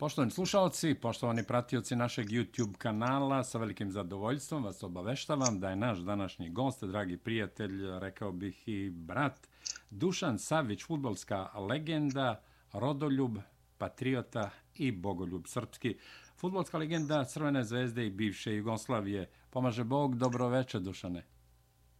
[0.00, 5.98] Poštovani slušalci, poštovani pratioci našeg YouTube kanala, sa velikim zadovoljstvom vas obaveštavam da je naš
[5.98, 9.48] današnji gost, dragi prijatelj, rekao bih i brat,
[9.90, 12.42] Dušan Savić, futbolska legenda,
[12.72, 13.38] rodoljub,
[13.78, 15.98] patriota i bogoljub srpski.
[16.36, 19.30] Futbolska legenda Crvene zvezde i bivše Jugoslavije.
[19.50, 21.26] Pomaže Bog, dobroveče Dušane.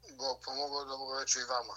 [0.02, 1.74] Bog pomogao, dobroveče i vama.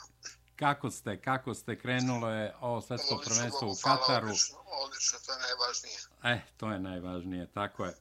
[0.56, 4.28] Kako ste, kako ste krenulo je ovo svetsko prvenstvo u Kataru?
[4.28, 5.98] Odlično, odlično, to je najvažnije.
[6.24, 7.96] E, to je najvažnije, tako je.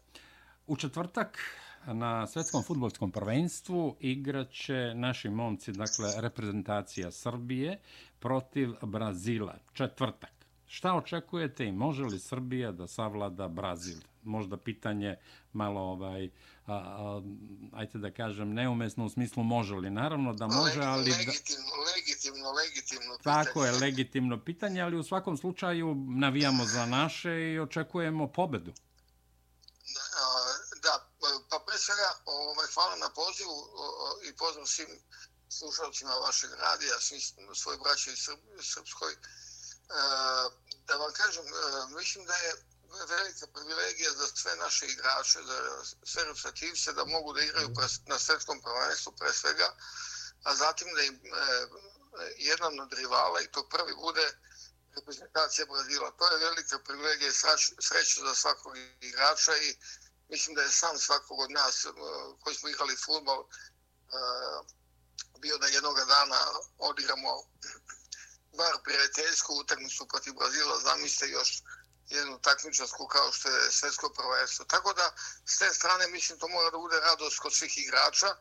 [0.66, 1.38] U četvrtak
[1.87, 7.79] na svetskom futbolskom prvenstvu igraće naši momci, dakle reprezentacija Srbije
[8.19, 9.55] protiv Brazila.
[9.73, 10.41] Četvrtak.
[10.72, 13.98] Šta očekujete i može li Srbija da savlada Brazil?
[14.22, 15.16] Možda pitanje
[15.52, 16.24] malo ovaj
[16.66, 17.22] a, a,
[17.72, 23.16] ajte da kažem neumesno u smislu može li naravno da može ali legitimno legitimno legitimno
[23.18, 23.45] pitanje.
[23.45, 28.73] tako je legitimno pitanje ali u svakom slučaju navijamo za naše i očekujemo pobedu
[30.82, 30.92] da
[31.51, 33.57] pa pre svega ovaj hvala na pozivu
[34.29, 34.92] i pozdrav svim
[35.48, 37.20] slušalcima vašeg radija svim
[37.54, 38.29] svoj braći iz
[38.74, 39.12] srpskoj
[40.87, 41.45] da vam kažem
[41.96, 42.52] mislim da je
[43.09, 47.68] velika privilegija za sve naše igrače, za sve reprezentativce da mogu da igraju
[48.07, 49.76] na svetskom prvenstvu pre svega,
[50.45, 51.29] a zatim da im e,
[52.37, 54.38] jedan od rivala i to prvi bude
[54.96, 56.10] reprezentacija Brazila.
[56.10, 57.38] To je velika privilegija i
[57.80, 59.76] sreća za svakog igrača i
[60.29, 61.87] mislim da je sam svakog od nas
[62.43, 63.48] koji smo igrali futbol
[65.38, 66.38] bio da jednog dana
[66.78, 67.43] odigramo
[68.53, 71.62] bar prijateljsku utakmicu protiv Brazila, zamislite još
[72.08, 74.64] jednu takmičarsku kao što je svetsko prvenstvo.
[74.64, 75.14] Tako da,
[75.47, 78.36] s te strane, mislim, to mora da bude radost kod svih igrača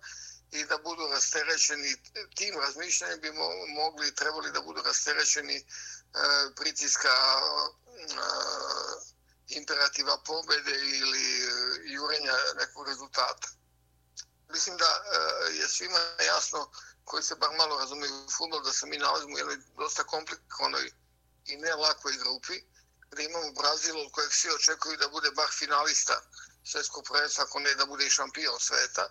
[0.52, 1.96] i da budu rasterećeni
[2.36, 3.32] tim razmišljanjem bi
[3.68, 5.64] mogli i trebali da budu rasterećeni e,
[6.56, 8.12] pritiska e,
[9.48, 11.52] imperativa pobede ili e,
[11.86, 13.48] jurenja nekog rezultata.
[14.50, 15.18] Mislim da e,
[15.56, 16.72] je svima jasno
[17.04, 20.92] koji se bar malo razumiju u futbol da se mi nalazimo u jednoj dosta komplikovanoj
[21.46, 22.64] i ne lakoj grupi
[23.12, 26.22] gdje imamo Brazil od kojeg svi očekuju da bude bar finalista
[26.64, 29.10] svjetskog prvenstva, ako ne da bude i šampion sveta.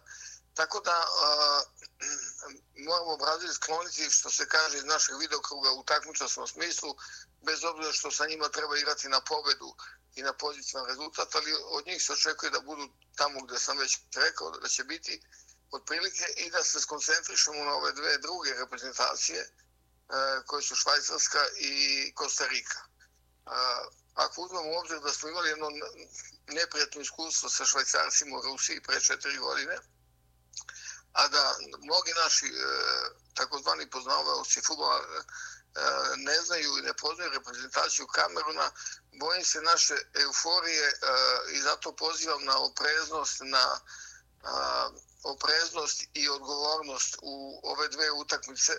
[0.55, 1.61] Tako da uh,
[2.89, 6.97] moramo Brazil skloniti, što se kaže iz našeg videokruga u takmičasnom smislu,
[7.43, 9.75] bez obzira što sa njima treba igrati na pobedu
[10.15, 13.99] i na pozitivan rezultat, ali od njih se očekuje da budu tamo gdje sam već
[14.15, 15.23] rekao da će biti
[15.71, 19.49] otprilike i da se skoncentrišemo na ove dve druge reprezentacije e,
[20.47, 23.51] koje su Švajcarska i Kostarika e,
[24.15, 25.69] ako uzmemo u obzir da smo imali jedno
[26.47, 29.79] neprijatno iskustvo sa švajcarcima u Rusiji pre četiri godine,
[31.13, 32.51] a da mnogi naši e,
[33.35, 35.23] takozvani poznavaoci futbola e,
[36.17, 38.71] ne znaju i ne poznaju reprezentaciju Kameruna,
[39.13, 40.95] bojim se naše euforije e,
[41.53, 43.81] i zato pozivam na opreznost, na
[44.43, 44.91] a,
[45.23, 48.73] opreznost i odgovornost u ove dve utakmice,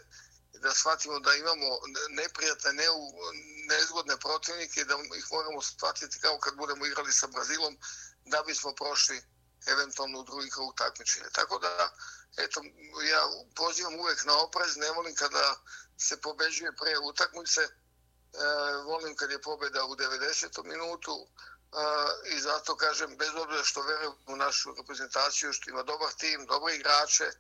[0.54, 1.80] da shvatimo da imamo
[2.10, 3.14] neprijatne, ne u,
[3.70, 7.78] nezgodne protivnike, da ih moramo shvatiti kao kad budemo igrali sa Brazilom,
[8.26, 9.22] da bismo prošli
[9.68, 11.30] eventualno u drugi krug takmičenja.
[11.30, 11.94] Tako da,
[12.38, 12.62] eto,
[13.12, 13.22] ja
[13.56, 15.56] pozivam uvek na oprez, ne volim kada
[15.98, 17.70] se pobeđuje pre utakmice, e,
[18.86, 20.64] volim kad je pobeda u 90.
[20.64, 21.28] minutu
[22.26, 26.76] i zato kažem, bez obzira što verujem u našu reprezentaciju, što ima dobar tim, dobre
[26.76, 27.32] igrače,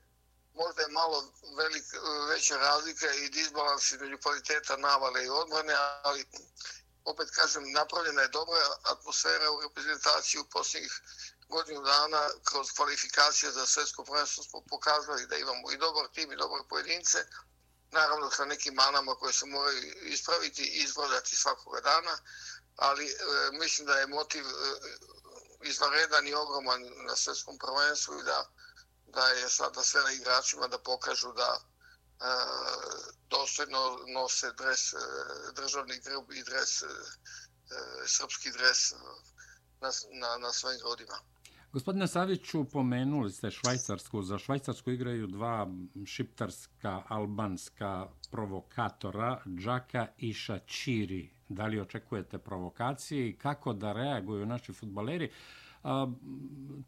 [0.53, 1.83] možda je malo velik,
[2.29, 6.25] veća razlika i disbalans između kvaliteta navale i odbrane, ali
[7.05, 11.01] opet kažem, napravljena je dobra atmosfera u reprezentaciji u posljednjih
[11.49, 16.35] godinu dana kroz kvalifikacije za svetsko prvenstvo smo pokazali da imamo i dobar tim i
[16.35, 17.25] dobre pojedince,
[17.91, 22.17] naravno sa nekim manama koje se moraju ispraviti i izvladati svakoga dana,
[22.81, 23.15] ali e,
[23.51, 24.51] mislim da je motiv e,
[25.63, 28.51] izvanredan i ogroman na svjetskom prvenstvu i da
[29.13, 31.63] da je sada sve na igračima da pokažu da e,
[33.29, 34.97] dostojno nose dres, e,
[35.55, 38.91] državni grb i dres, e, e, srpski dres
[39.81, 41.19] na, na, na svojim rodima.
[41.73, 44.21] Gospodine Saviću, pomenuli ste Švajcarsku.
[44.21, 45.67] Za Švajcarsku igraju dva
[46.05, 51.29] šiptarska, albanska provokatora, Džaka i Šačiri.
[51.49, 55.29] Da li očekujete provokacije i kako da reaguju naši futbaleri?
[55.83, 56.11] A,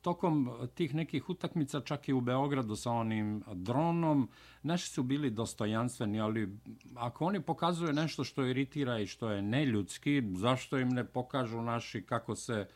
[0.01, 4.29] tokom tih nekih utakmica, čak i u Beogradu sa onim dronom,
[4.63, 6.57] naši su bili dostojanstveni, ali
[6.95, 12.01] ako oni pokazuju nešto što iritira i što je neljudski, zašto im ne pokažu naši
[12.01, 12.67] kako se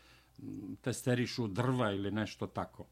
[0.83, 2.85] testerišu drva ili nešto tako?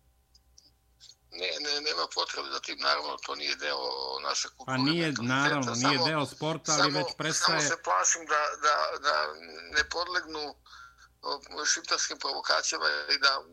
[1.32, 3.80] Ne, ne, nema potrebe za tim, naravno, to nije deo
[4.24, 4.78] naše kulture.
[4.78, 7.62] Pa nije, naravno, nije deo sporta, ali samo, već prestaje...
[7.62, 9.34] Samo se plašim da, da, da
[9.78, 10.56] ne podlegnu
[11.74, 13.44] šiptarskim provokacijama i da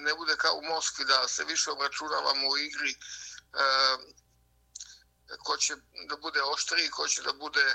[0.00, 2.94] ne bude kao u Moskvi, da se više obračunavamo u igri
[5.44, 5.74] ko će
[6.08, 7.74] da bude oštriji, ko će da bude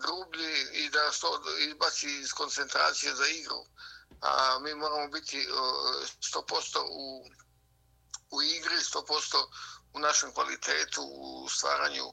[0.00, 3.66] grublji i da to izbaci iz koncentracije za igru.
[4.22, 5.48] A mi moramo biti
[6.20, 7.24] 100% u,
[8.30, 9.46] u igri, 100%
[9.92, 12.12] u našem kvalitetu, u stvaranju e,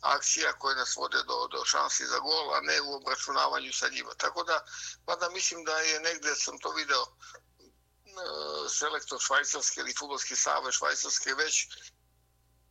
[0.00, 4.14] akcija koje nas vode do, do šansi za gol, a ne u obračunavanju sa njima.
[4.14, 4.64] Tako da,
[5.06, 7.08] mada mislim da je negde, sam to video, e,
[8.68, 11.68] selektor Švajcarske ili futbolski save Švajcarske već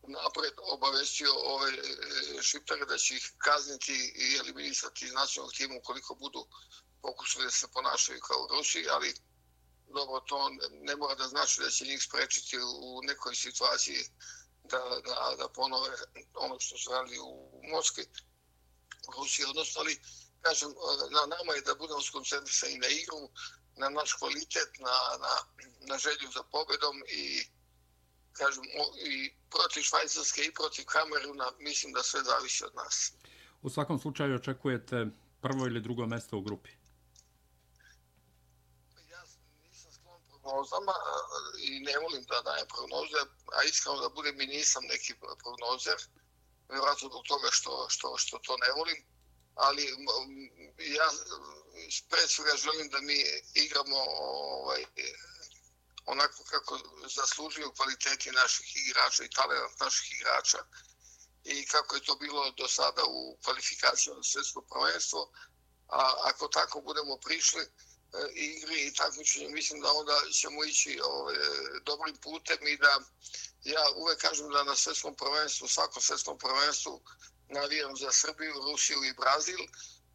[0.07, 6.15] napred obavestio ove e, šiptare da će ih kazniti i eliminisati iz nacionalnog tima ukoliko
[6.15, 6.47] budu
[7.01, 9.13] pokušali da se ponašaju kao Rusi, ali
[9.87, 14.03] dobro, to ne mora da znači da će njih sprečiti u nekoj situaciji
[14.63, 15.89] da, da, da ponove
[16.33, 18.03] ono što su radili u Moskvi,
[19.07, 19.99] u Rusiji, odnosno, ali
[20.41, 20.69] kažem,
[21.11, 23.29] na nama je da budemo skoncentrisani na igru,
[23.75, 25.33] na naš kvalitet, na, na,
[25.89, 27.47] na želju za pobedom i
[28.31, 28.63] kažem,
[29.11, 33.13] i protiv Švajcarske i protiv Kameruna, mislim da sve zavisi od nas.
[33.61, 35.07] U svakom slučaju očekujete
[35.41, 36.69] prvo ili drugo mesto u grupi?
[39.09, 39.23] Ja
[39.63, 40.93] nisam sklon prognozama
[41.57, 43.19] i ne volim da dajem prognoze,
[43.55, 45.13] a iskreno da budem i nisam neki
[45.43, 45.99] prognozer,
[46.69, 49.05] vjerojatno zbog toga što, što, što to ne volim,
[49.55, 49.83] ali
[50.77, 51.09] ja
[52.09, 53.17] pred svega želim da mi
[53.53, 54.85] igramo ovaj,
[56.05, 56.79] onako kako
[57.15, 60.57] zaslužuju kvaliteti naših igrača i talent naših igrača
[61.43, 65.31] i kako je to bilo do sada u kvalifikaciju na svjetsko prvenstvo.
[65.87, 67.63] A ako tako budemo prišli
[68.13, 71.35] e, igri i takmičenje, mislim da onda ćemo ići ovaj,
[71.85, 72.99] dobrim putem i da
[73.63, 77.01] ja uvek kažem da na svjetskom prvenstvu, svakom svjetskom prvenstvu
[77.47, 79.59] navijam za Srbiju, Rusiju i Brazil,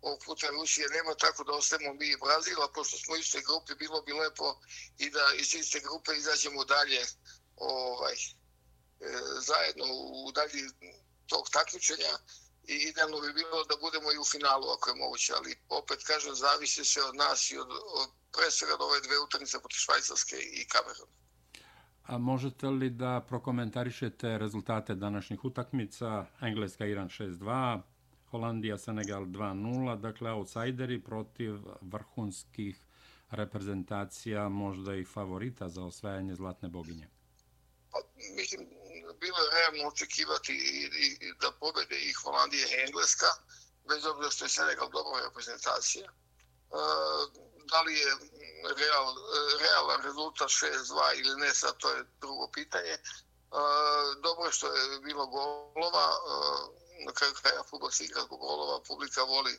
[0.01, 3.43] ovog puta Rusije nema, tako da ostajemo mi i Brazil, a pošto smo u istoj
[3.43, 4.61] grupi, bilo bi lepo
[4.99, 7.03] i da iz iste grupe izađemo dalje
[7.57, 8.19] ovaj, e,
[9.41, 9.85] zajedno
[10.27, 10.63] u dalji
[11.27, 12.19] tog takmičenja
[12.73, 16.35] i idealno bi bilo da budemo i u finalu ako je moguće, ali opet kažem,
[16.35, 17.71] zavisi se od nas i od,
[18.01, 21.15] od pre svega od ove dve utakmice protiv Švajcarske i Kameruna.
[22.07, 26.27] A možete li da prokomentarišete rezultate današnjih utakmica?
[26.41, 27.81] Engleska Iran 6-2,
[28.31, 32.87] Holandija, Senegal 2-0, dakle outsideri protiv vrhunskih
[33.31, 37.09] reprezentacija, možda i favorita za osvajanje Zlatne boginje.
[37.91, 37.99] Pa,
[38.37, 38.67] mislim,
[39.25, 43.31] bilo je realno očekivati i, i, da pobede i Holandija i Engleska,
[43.89, 46.07] bez obzira što je Senegal dobra reprezentacija.
[46.07, 46.13] E,
[47.71, 48.11] da li je
[48.81, 49.07] real,
[49.61, 52.95] realan rezultat 6-2 ili ne, sad to je drugo pitanje.
[52.95, 53.01] E,
[54.23, 58.83] dobro je što je bilo golova, e, na kraju kraja futbol se igra zbog golova,
[58.89, 59.55] publika voli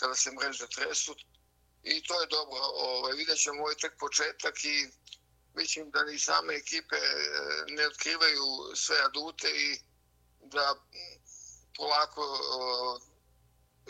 [0.00, 1.14] kada se mreže tresu
[1.82, 2.60] i to je dobro.
[2.60, 4.76] Ovaj, vidjet ćemo ovaj tek početak i
[5.60, 9.78] mislim da ni same ekipe e, ne otkrivaju sve adute i
[10.40, 10.74] da
[11.76, 12.24] polako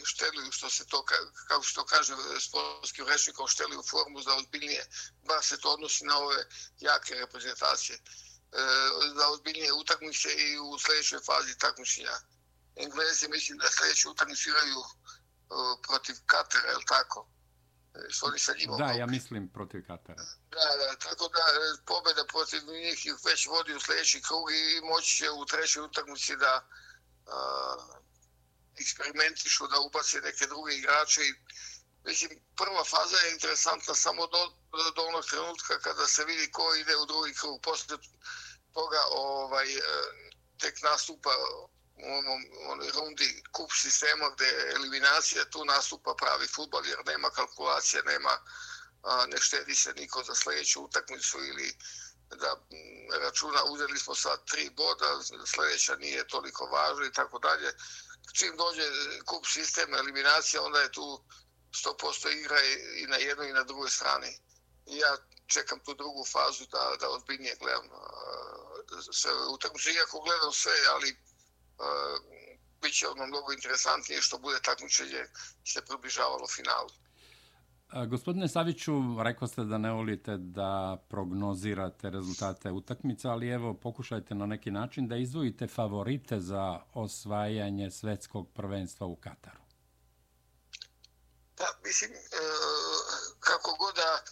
[0.04, 1.04] šteluju što se to,
[1.48, 4.86] kao što kaže sportskim rečnikom, šteluju formu za ozbiljnije,
[5.28, 6.44] ba se to odnosi na ove
[6.80, 8.02] jake reprezentacije, e,
[9.16, 12.16] za ozbiljnije utakmice i u sljedećoj fazi takmičenja.
[12.76, 14.82] Englezi mislim da sljedeću utakmicu igraju
[15.86, 17.28] protiv Katara, je li tako?
[17.94, 20.24] E, što oni sa njima da, ja mislim protiv Katara.
[20.50, 24.80] Da, da, tako da e, pobjeda protiv njih ih već vodi u sljedeći krug i
[24.80, 26.68] moći će u trećoj utakmici da
[27.26, 28.00] uh,
[28.80, 31.20] eksperimentišu, da ubace neke druge igrače.
[31.22, 31.32] I,
[32.04, 34.42] mislim, prva faza je interesantna samo do,
[34.96, 37.60] do onog trenutka kada se vidi ko ide u drugi krug.
[37.62, 37.96] Posle
[38.72, 39.66] toga ovaj,
[40.58, 41.30] tek nastupa
[42.04, 47.30] u onom onoj rundi kup sistema gde je eliminacija, tu nastupa pravi futbol jer nema
[47.30, 48.38] kalkulacije, nema,
[49.02, 51.76] a, ne štedi se niko za sljedeću utakmicu ili
[52.36, 57.72] da mm, računa, uzeli smo sa tri boda, sljedeća nije toliko važna i tako dalje.
[58.34, 58.82] Čim dođe
[59.26, 61.24] kup sistema eliminacija, onda je tu
[61.72, 62.62] 100% igra
[62.96, 64.38] i na jednoj i na drugoj strani.
[64.86, 65.16] I ja
[65.46, 67.88] čekam tu drugu fazu da, da ozbiljnije gledam
[69.12, 69.92] sve utakmice.
[69.92, 71.16] Iako gledam sve, ali
[72.82, 75.24] bit će ono mnogo interesantnije što bude takmičenje
[75.64, 76.90] se približavalo finalu.
[78.08, 84.46] Gospodine Saviću, rekao ste da ne volite da prognozirate rezultate utakmica, ali evo pokušajte na
[84.46, 89.60] neki način da izvojite favorite za osvajanje svetskog prvenstva u Kataru.
[91.56, 92.16] Pa, mislim, e,
[93.40, 94.22] kako god da,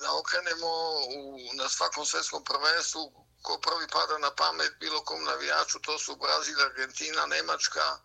[0.00, 0.70] da okrenemo
[1.18, 6.16] u, na svakom svetskom prvenstvu, ko prvi pada na pamet bilo kom navijaču, to su
[6.16, 7.98] Brazil, Argentina, Nemačka,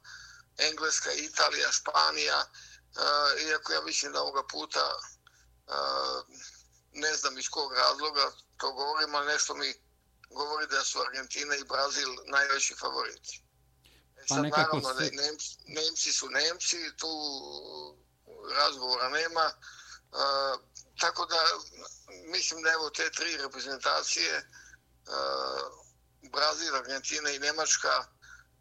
[0.58, 2.46] Engleska, Italija, Španija.
[3.48, 5.00] iako ja mislim da ovoga puta
[6.92, 9.74] ne znam iz kog razloga to govorim, ali nešto mi
[10.30, 13.44] govori da su Argentina i Brazil najveći favoriti.
[14.18, 15.12] E pa nekako naravno, se...
[15.12, 17.14] Nemci, Nemci su Nemci, tu
[18.52, 19.52] razgovora nema.
[20.12, 20.60] Uh,
[21.00, 21.38] tako da
[22.26, 24.69] mislim da evo te tri reprezentacije uh,
[25.08, 25.80] Eh,
[26.32, 28.06] Brazil, Argentina i Nemačka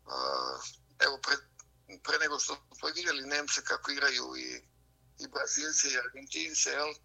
[0.07, 0.61] uh,
[0.99, 1.37] evo pre,
[2.03, 4.63] pre nego što smo vidjeli Nemce kako igraju i,
[5.19, 6.97] i Brazilce i Argentince, jel, uh,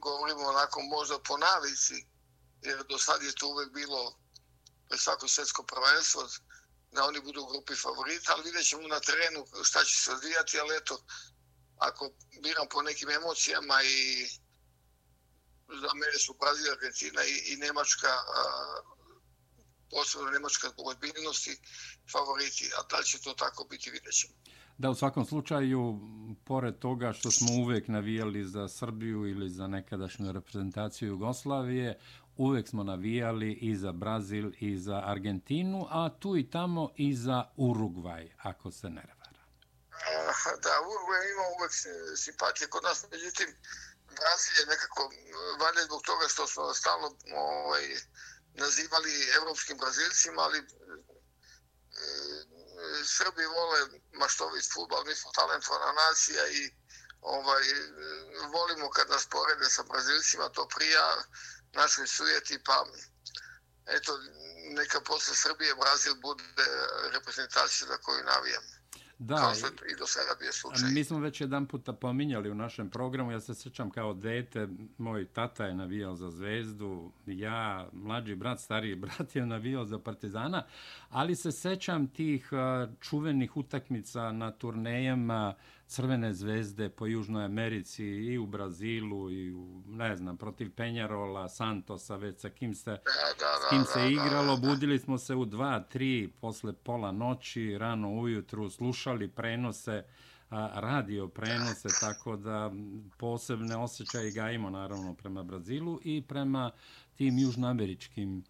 [0.00, 2.06] govorimo onako možda po navici,
[2.62, 4.18] jer do sad je to uvek bilo
[4.88, 6.28] pre svako svjetsko prvenstvo,
[6.92, 10.60] da oni budu u grupi favorita, ali vidjet ćemo na terenu šta će se odvijati,
[10.60, 11.04] ali eto,
[11.76, 12.10] ako
[12.42, 14.28] biram po nekim emocijama i
[15.68, 18.42] za mene su Brazil, Argentina i, i Nemačka, a,
[19.90, 21.52] posebno Nemačka zbog odbiljnosti,
[22.12, 24.34] favoriti, a da će to tako biti, vidjet ćemo.
[24.78, 26.00] Da, u svakom slučaju,
[26.44, 31.98] pored toga što smo uvek navijali za Srbiju ili za nekadašnju reprezentaciju Jugoslavije,
[32.36, 37.44] uvek smo navijali i za Brazil i za Argentinu, a tu i tamo i za
[37.56, 39.24] Urugvaj, ako se ne revara.
[40.64, 41.72] Da, Urugvaj ima uvek
[42.16, 43.46] simpatije kod nas, međutim,
[44.20, 45.16] Brazil je nekako eh,
[45.60, 47.84] valje zbog toga što smo stalno ovaj,
[48.54, 50.64] nazivali evropskim Brazilcima, ali e,
[53.04, 53.80] Srbi vole
[54.12, 56.70] maštovit futbol, mi smo talentovana nacija i
[57.20, 57.62] ovaj,
[58.52, 61.24] volimo kad nas porede sa Brazilcima, to prija
[61.72, 62.86] našoj sujeti, pa
[63.86, 64.18] eto,
[64.70, 66.44] neka posle Srbije Brazil bude
[67.12, 68.62] reprezentacija za koju navijam.
[69.18, 70.90] Da, kao što i do sada bio slučaj.
[70.90, 74.68] Mi smo već jedan puta pominjali u našem programu, ja se sjećam kao dete,
[74.98, 80.66] moj tata je navijao za Zvezdu, ja, mlađi brat, stariji brat je navijao za Partizana,
[81.10, 82.50] ali se sjećam tih
[83.00, 85.54] čuvenih utakmica na turnejama
[85.86, 92.16] Crvene zvezde po Južnoj Americi i u Brazilu i u, ne znam, protiv Penjarola, Santosa,
[92.16, 93.00] već sa kim se, da,
[93.38, 94.56] da, s kim se igralo.
[94.56, 100.04] Budili smo se u dva, tri, posle pola noći, rano ujutru, slušali prenose,
[100.74, 102.72] radio prenose, tako da
[103.18, 106.70] posebne osjećaje gajimo naravno prema Brazilu i prema
[107.14, 108.44] tim južnoameričkim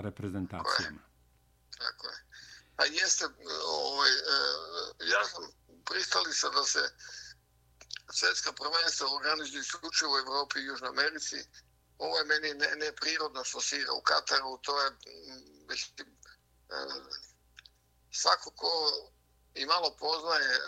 [0.00, 1.00] reprezentacijama.
[1.78, 2.30] Tako je.
[2.76, 4.14] A jeste, ovaj, e,
[5.12, 5.59] ja sam
[5.90, 6.82] pristali se da se
[8.12, 11.36] svjetska prvenstva organizuju isključivo u Evropi i Južnoj Americi.
[11.98, 14.58] Ovo je meni ne, neprirodno što se igra u Kataru.
[14.62, 16.08] To je mm, mislim,
[16.70, 16.74] e,
[18.12, 18.70] svako ko
[19.54, 20.62] i malo poznaje e,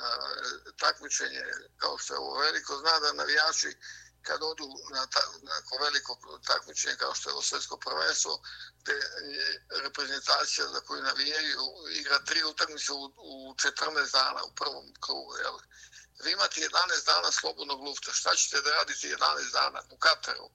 [0.78, 1.44] takmičenje
[1.76, 3.76] kao što je ovo veliko, zna da navijači
[4.22, 8.42] kad odu na, tako veliko takmičenje kao što je ovo svjetsko prvenstvo,
[8.80, 14.94] gde je reprezentacija za koju navijaju igra tri utakmice u, u 14 dana u prvom
[15.00, 15.36] krugu.
[15.36, 15.58] Jel?
[16.24, 18.12] Vi imate 11 dana slobodnog lufta.
[18.12, 20.50] Šta ćete da radite 11 dana u Kataru?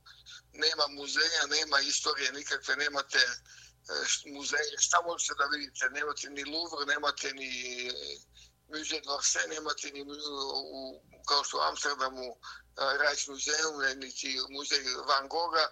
[0.54, 4.78] Nema muzeja, nema istorije nikakve, nemate e, muzeje.
[4.80, 5.90] Šta možete da vidite?
[5.90, 7.52] Nemate ni Louvre, nemate ni
[8.70, 12.36] Muzeje d'Orsay, nemate ni u, kao što u Amsterdamu
[13.00, 15.68] Rajs muzeum, niti muzej Van Gogha,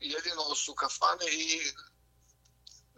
[0.00, 1.72] jedino su kafane i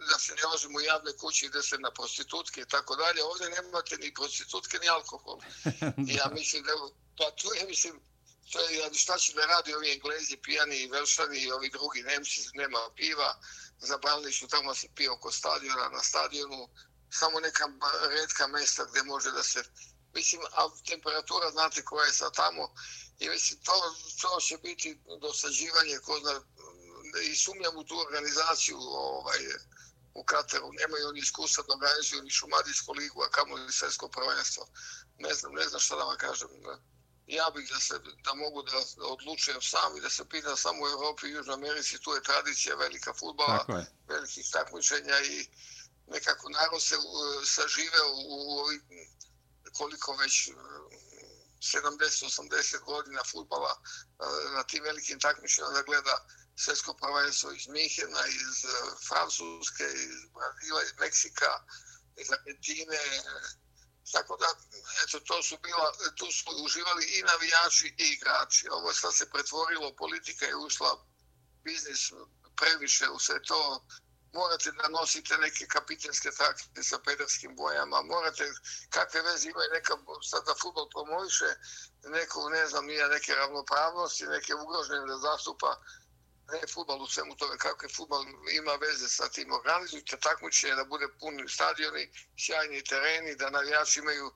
[0.08, 3.24] da se ne ozimo u javne kući gde se na prostitutke i tako dalje.
[3.24, 5.38] Ovdje nemate ni prostitutke ni alkohol.
[6.08, 6.72] I ja mislim da
[7.18, 8.00] pa tu je, mislim,
[8.52, 12.40] to je, šta će da radi ovi englezi, pijani i velšani i ovi drugi nemci,
[12.54, 13.40] nema piva,
[13.78, 16.68] zabranili su tamo se pije oko stadiona, na stadionu,
[17.12, 17.64] samo neka
[18.08, 19.64] redka mesta gde može da se
[20.14, 22.74] mislim, a temperatura znate koja je sad tamo
[23.18, 23.72] i mislim, to,
[24.22, 26.40] to će biti dosađivanje ko zna,
[27.22, 29.40] i sumnjam u tu organizaciju ovaj,
[30.14, 34.66] u Kataru, nemaju oni iskustva da organizuju ni šumadijsku ligu, a kamo li svjetsko prvenstvo.
[35.18, 36.48] Ne znam, ne znam šta da vam kažem.
[37.26, 38.72] Ja bih da, se, da mogu da
[39.06, 42.76] odlučujem sam i da se pitam samo u Evropi i Južnoj Americi, tu je tradicija
[42.76, 45.48] velika futbala, velikih takmičenja i
[46.12, 46.96] nekako narod se
[47.46, 48.80] saživeo u, ovih
[49.72, 50.50] koliko već
[51.62, 53.84] 70-80 godina futbala e,
[54.54, 56.26] na tim velikim takmičima da gleda
[56.56, 58.68] svjetsko prvenstvo iz Mihena, iz e,
[59.08, 61.52] Francuske, iz Brazila, iz Meksika,
[62.16, 62.98] iz Argentine.
[64.12, 64.48] Tako da,
[65.04, 68.68] eto, to su bila, tu su uživali i navijači i igrači.
[68.70, 70.90] Ovo sad se pretvorilo, politika je ušla
[71.64, 72.12] biznis
[72.56, 73.86] previše u sve to
[74.32, 78.44] morate da nosite neke kapitenske takte sa pederskim bojama, morate,
[78.90, 79.94] kakve veze imaju neka,
[80.30, 81.50] sad da futbol promoviše,
[82.04, 85.80] neku, ne znam, nije neke ravnopravnosti, neke ugrožene da zastupa
[86.52, 89.52] ne futbol u svemu tome, kakve futbol ima veze sa tim.
[89.52, 94.32] Organizujte takmičenje da bude puni stadioni, sjajni tereni, da navijači imaju e,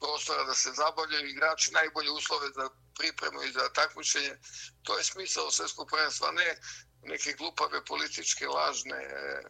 [0.00, 4.38] prostora da se zabavljaju igrači, najbolje uslove za pripremu i za takmičenje.
[4.82, 6.56] To je smisao svjetskog prvenstva, ne
[7.02, 9.42] neke glupave političke, lažne e,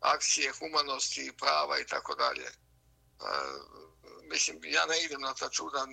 [0.00, 2.46] akcije humanosti, i prava i tako dalje.
[2.46, 2.54] E,
[4.32, 5.86] mislim, ja ne idem na ta čuda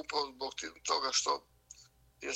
[0.00, 0.52] upravo zbog
[0.82, 1.46] toga što
[2.20, 2.32] je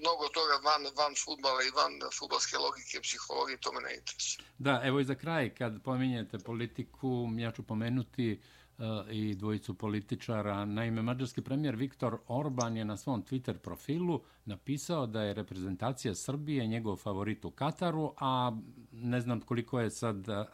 [0.00, 4.46] mnogo toga van, van futbala i van futbalske logike, psihologije, to me ne interesuje.
[4.58, 8.65] Da, evo i za kraj, kad pominjete politiku, ja ću pomenuti uh,
[9.10, 10.64] i dvojicu političara.
[10.64, 16.66] Naime, mađarski premijer Viktor Orban je na svom Twitter profilu napisao da je reprezentacija Srbije
[16.66, 18.56] njegov favorit u Kataru, a
[18.92, 20.44] ne znam koliko je sad e,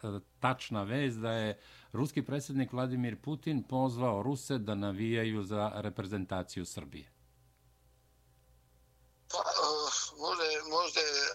[0.41, 1.59] tačna vez da je
[1.93, 7.13] ruski predsjednik Vladimir Putin pozvao Ruse da navijaju za reprezentaciju Srbije.
[9.33, 11.32] Pa, uh, možda, možda je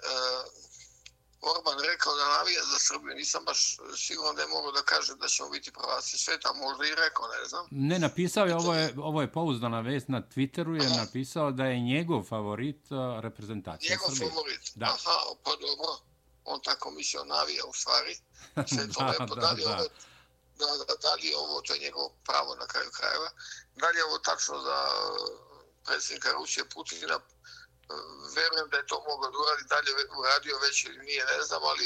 [1.55, 3.15] Orban rekao da navija za Srbiju.
[3.15, 6.53] Nisam baš siguran da je mogo da kaže da ćemo biti prvaci sveta.
[6.53, 7.67] Možda i rekao, ne znam.
[7.71, 10.95] Ne, napisao je, ovo je, ovo je pouzdana vest na Twitteru, je Aha.
[11.05, 12.81] napisao da je njegov favorit
[13.21, 14.25] reprezentacija njegov Srbije.
[14.25, 14.71] Njegov favorit?
[14.75, 14.85] Da.
[14.85, 15.91] Aha, pa dobro.
[16.45, 18.15] On tako mislio navija u stvari.
[18.73, 19.35] Sve to da, lepo.
[19.35, 19.75] Da, da, da.
[19.75, 19.87] Ovo,
[20.59, 23.29] da, da, da li ovo, to je njegov pravo na kraju krajeva.
[23.75, 24.77] Da li je ovo tačno za
[25.85, 27.19] predsjednika Rusije Putina?
[28.37, 29.91] Verujem da je to mogao da uradi dalje
[30.21, 31.85] uradio već ili nije, ne znam, ali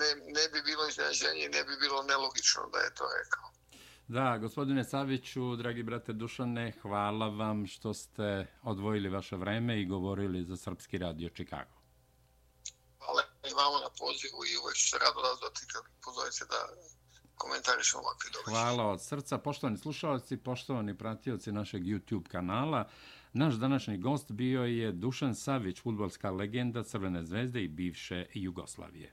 [0.00, 3.46] ne, ne bi bilo iznenađenje ne bi bilo nelogično da je to rekao.
[4.08, 10.44] Da, gospodine Saviću, dragi brate Dušane, hvala vam što ste odvojili vaše vreme i govorili
[10.44, 11.76] za Srpski radio Čikago.
[12.98, 16.60] Hvala i vama na pozivu i uvek ću se rado razvati kad pozovite da
[17.34, 18.54] komentarišemo ovakve događaje.
[18.54, 19.38] Hvala od srca.
[19.38, 22.88] Poštovani slušalci, poštovani pratioci našeg YouTube kanala,
[23.36, 29.12] Naš današnji gost bio je Dušan Savić, futbolska legenda Crvene zvezde i bivše Jugoslavije.